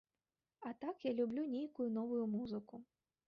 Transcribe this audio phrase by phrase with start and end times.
[0.69, 2.75] А так я люблю нейкую новую музыку.